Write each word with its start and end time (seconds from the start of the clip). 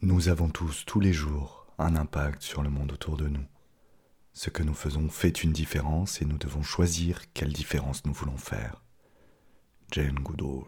Nous 0.00 0.28
avons 0.28 0.48
tous, 0.48 0.84
tous 0.86 1.00
les 1.00 1.12
jours, 1.12 1.66
un 1.76 1.96
impact 1.96 2.42
sur 2.42 2.62
le 2.62 2.70
monde 2.70 2.92
autour 2.92 3.16
de 3.16 3.26
nous. 3.26 3.44
Ce 4.32 4.48
que 4.48 4.62
nous 4.62 4.74
faisons 4.74 5.08
fait 5.08 5.42
une 5.42 5.50
différence 5.50 6.22
et 6.22 6.24
nous 6.24 6.38
devons 6.38 6.62
choisir 6.62 7.32
quelle 7.32 7.52
différence 7.52 8.04
nous 8.04 8.12
voulons 8.12 8.36
faire. 8.36 8.84
Jane 9.90 10.20
Goodall. 10.20 10.66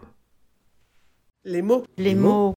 Les 1.45 1.62
mots. 1.62 1.85
Les 1.96 2.16
mots. 2.16 2.54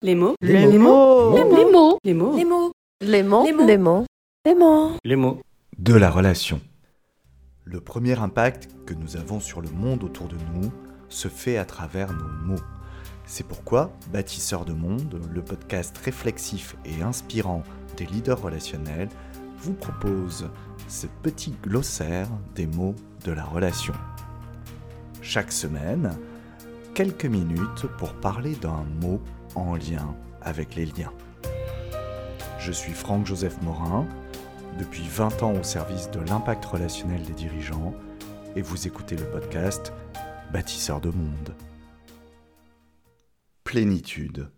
Les 0.00 0.14
mots. 0.14 0.34
Les 0.40 0.70
Les 0.70 0.78
mots. 0.78 1.34
Les 1.34 1.44
mots. 1.44 1.98
Les 2.02 2.14
mots. 2.14 2.34
Les 2.34 2.44
mots. 2.44 2.72
Les 3.02 3.22
mots. 3.22 3.44
Les 3.44 3.52
mots. 3.52 3.66
Les 3.66 3.76
mots. 3.76 4.06
Les 4.46 4.54
mots. 4.54 4.96
Les 5.04 5.16
mots. 5.16 5.40
De 5.76 5.92
la 5.92 6.10
relation. 6.10 6.62
Le 7.64 7.82
premier 7.82 8.18
impact 8.18 8.68
que 8.86 8.94
nous 8.94 9.18
avons 9.18 9.40
sur 9.40 9.60
le 9.60 9.68
monde 9.68 10.02
autour 10.04 10.28
de 10.28 10.36
nous 10.54 10.72
se 11.10 11.28
fait 11.28 11.58
à 11.58 11.66
travers 11.66 12.14
nos 12.14 12.28
mots. 12.46 12.62
C'est 13.26 13.46
pourquoi 13.46 13.90
Bâtisseurs 14.12 14.64
de 14.64 14.74
Monde, 14.74 15.20
le 15.32 15.42
podcast 15.42 15.96
réflexif 15.98 16.76
et 16.84 17.02
inspirant 17.02 17.62
des 17.96 18.04
leaders 18.06 18.40
relationnels, 18.40 19.08
vous 19.58 19.72
propose 19.72 20.50
ce 20.88 21.06
petit 21.22 21.54
glossaire 21.62 22.28
des 22.54 22.66
mots 22.66 22.94
de 23.24 23.32
la 23.32 23.44
relation. 23.44 23.94
Chaque 25.22 25.52
semaine, 25.52 26.18
quelques 26.92 27.24
minutes 27.24 27.86
pour 27.98 28.12
parler 28.12 28.56
d'un 28.56 28.84
mot 29.00 29.20
en 29.54 29.74
lien 29.74 30.14
avec 30.42 30.74
les 30.74 30.84
liens. 30.84 31.12
Je 32.58 32.72
suis 32.72 32.92
Franck-Joseph 32.92 33.60
Morin, 33.62 34.06
depuis 34.78 35.08
20 35.08 35.42
ans 35.42 35.54
au 35.54 35.62
service 35.62 36.10
de 36.10 36.20
l'impact 36.20 36.64
relationnel 36.64 37.22
des 37.22 37.32
dirigeants, 37.32 37.94
et 38.54 38.60
vous 38.60 38.86
écoutez 38.86 39.16
le 39.16 39.24
podcast 39.24 39.94
Bâtisseurs 40.52 41.00
de 41.00 41.08
Monde. 41.08 41.54
Plénitude. 43.74 44.52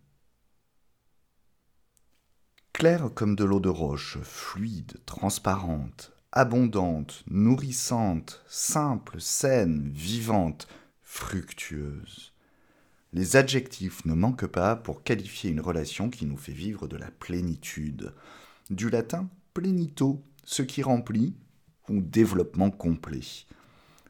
Claire 2.74 3.08
comme 3.14 3.34
de 3.34 3.44
l'eau 3.44 3.60
de 3.60 3.70
roche, 3.70 4.18
fluide, 4.22 4.98
transparente, 5.06 6.12
abondante, 6.32 7.24
nourrissante, 7.26 8.44
simple, 8.46 9.18
saine, 9.18 9.88
vivante, 9.88 10.68
fructueuse. 11.02 12.34
Les 13.14 13.36
adjectifs 13.36 14.04
ne 14.04 14.12
manquent 14.12 14.48
pas 14.48 14.76
pour 14.76 15.02
qualifier 15.02 15.48
une 15.48 15.62
relation 15.62 16.10
qui 16.10 16.26
nous 16.26 16.36
fait 16.36 16.52
vivre 16.52 16.86
de 16.86 16.98
la 16.98 17.10
plénitude. 17.10 18.12
Du 18.68 18.90
latin 18.90 19.30
plenito, 19.54 20.22
ce 20.44 20.60
qui 20.60 20.82
remplit, 20.82 21.34
ou 21.88 22.02
développement 22.02 22.70
complet. 22.70 23.46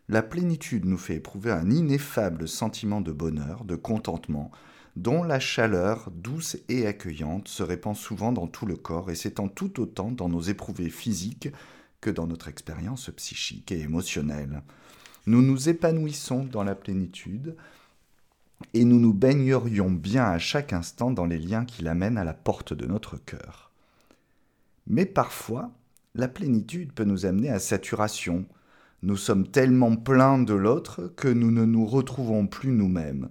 La 0.09 0.23
plénitude 0.23 0.85
nous 0.85 0.99
fait 0.99 1.17
éprouver 1.17 1.51
un 1.51 1.71
ineffable 1.71 2.47
sentiment 2.47 3.01
de 3.01 3.13
bonheur, 3.13 3.65
de 3.65 3.75
contentement, 3.75 4.53
dont 4.95 5.25
la 5.25 5.41
chaleur 5.41 6.11
douce 6.13 6.57
et 6.69 6.87
accueillante 6.87 7.49
se 7.49 7.63
répand 7.63 7.97
souvent 7.97 8.33
dans 8.33 8.47
tout 8.47 8.67
le 8.67 8.77
corps 8.77 9.11
et 9.11 9.17
s'étend 9.17 9.49
tout 9.49 9.81
autant 9.81 10.11
dans 10.11 10.29
nos 10.29 10.41
éprouvés 10.41 10.91
physiques 10.91 11.49
que 12.01 12.11
dans 12.11 12.27
notre 12.27 12.49
expérience 12.49 13.11
psychique 13.11 13.73
et 13.73 13.81
émotionnelle. 13.81 14.63
Nous 15.27 15.43
nous 15.43 15.69
épanouissons 15.69 16.45
dans 16.45 16.63
la 16.63 16.77
plénitude 16.77 17.57
et 18.75 18.85
nous 18.85 19.01
nous 19.01 19.13
baignerions 19.13 19.91
bien 19.91 20.25
à 20.25 20.39
chaque 20.39 20.73
instant 20.73 21.11
dans 21.11 21.27
les 21.27 21.39
liens 21.39 21.65
qui 21.65 21.83
l'amènent 21.83 22.17
à 22.19 22.25
la 22.25 22.35
porte 22.35 22.73
de 22.73 22.87
notre 22.87 23.17
cœur. 23.17 23.73
Mais 24.87 25.05
parfois, 25.05 25.73
la 26.15 26.29
plénitude 26.29 26.93
peut 26.93 27.05
nous 27.05 27.27
amener 27.27 27.51
à 27.51 27.59
saturation. 27.59 28.47
Nous 29.07 29.17
sommes 29.17 29.47
tellement 29.47 29.95
pleins 29.95 30.43
de 30.43 30.53
l'autre 30.53 31.13
que 31.15 31.29
nous 31.29 31.53
ne 31.53 31.65
nous 31.65 31.87
retrouvons 31.87 32.49
plus 32.49 32.73
nous-mêmes. 32.73 33.29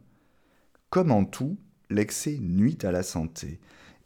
Comme 0.90 1.12
en 1.12 1.26
tout, 1.26 1.58
l'excès 1.90 2.38
nuit 2.40 2.78
à 2.84 2.94
la 2.94 3.04
santé, 3.04 3.60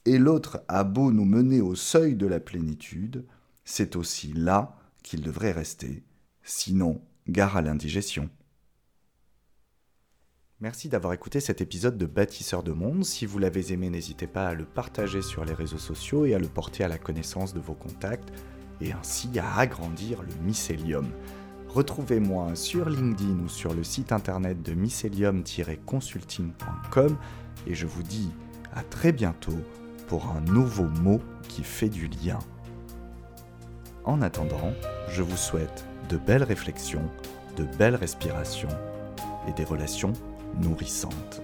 et 0.06 0.17
l'autre 0.17 0.64
a 0.67 0.84
beau 0.84 1.12
nous 1.12 1.25
mener 1.25 1.62
au 1.62 1.75
seuil 1.75 2.16
de 2.16 2.25
la 2.25 2.40
plénitude, 2.40 3.23
c'est 3.66 3.95
aussi 3.95 4.34
là 4.34 4.80
qu'il 5.03 5.22
devrait 5.22 5.52
rester, 5.52 6.02
sinon 6.42 7.03
gare 7.28 7.58
à 7.58 7.62
l'indigestion. 7.62 8.31
Merci 10.62 10.90
d'avoir 10.90 11.13
écouté 11.13 11.40
cet 11.40 11.62
épisode 11.62 12.00
de 12.00 12.08
Bâtisseurs 12.08 12.63
de 12.63 12.72
Monde. 12.72 13.06
Si 13.06 13.28
vous 13.28 13.38
l'avez 13.38 13.74
aimé, 13.74 13.91
n'hésitez 13.91 14.25
pas 14.25 14.47
à 14.47 14.56
le 14.56 14.66
partager 14.66 15.22
sur 15.22 15.46
les 15.46 15.53
réseaux 15.53 15.78
sociaux 15.78 16.25
et 16.25 16.34
à 16.34 16.40
le 16.40 16.47
porter 16.47 16.84
à 16.84 16.88
la 16.88 16.97
connaissance 16.97 17.53
de 17.53 17.59
vos 17.59 17.75
contacts, 17.75 18.34
et 18.81 18.91
ainsi 18.91 19.38
à 19.38 19.59
agrandir 19.59 20.24
le 20.24 20.34
mycélium. 20.44 21.06
Retrouvez-moi 21.69 22.56
sur 22.56 22.90
LinkedIn 22.90 23.44
ou 23.46 23.47
sur 23.47 23.74
le 23.75 23.84
site 23.84 24.12
internet 24.12 24.63
de 24.63 24.74
mycelium-consulting.com 24.74 27.16
et 27.68 27.75
je 27.75 27.85
vous 27.85 28.02
dis 28.02 28.31
à 28.74 28.81
très 28.81 29.12
bientôt 29.12 29.59
pour 30.08 30.31
un 30.31 30.41
nouveau 30.41 30.85
mot 30.85 31.22
qui 31.47 31.63
fait 31.63 31.90
du 31.90 32.08
lien. 32.08 32.40
En 34.03 34.24
attendant, 34.24 34.74
je 35.09 35.22
vous 35.22 35.38
souhaite 35.38 35.85
de 36.09 36.18
belles 36.18 36.41
réflexions, 36.41 37.08
de 37.56 37.66
belles 37.78 37.96
respirations 37.96 38.68
et 39.47 39.53
des 39.53 39.63
relations 39.63 40.13
nourrissantes. 40.59 41.44